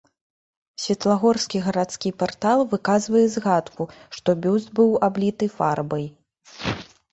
Светлагорскі 0.85 1.57
гарадскі 1.65 2.09
партал 2.23 2.65
выказвае 2.73 3.23
згадку, 3.35 3.89
што 4.17 4.29
бюст 4.47 4.67
быў 4.83 4.99
абліты 5.11 5.53
фарбай. 5.61 6.05